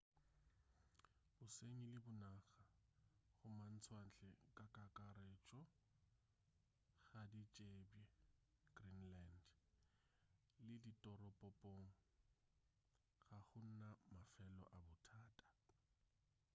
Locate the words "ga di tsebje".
7.09-8.03